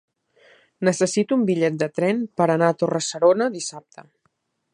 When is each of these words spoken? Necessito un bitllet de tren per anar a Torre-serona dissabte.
Necessito 0.87 1.37
un 1.39 1.43
bitllet 1.49 1.77
de 1.83 1.89
tren 1.99 2.25
per 2.41 2.49
anar 2.55 2.73
a 2.73 2.79
Torre-serona 2.81 3.51
dissabte. 3.61 4.09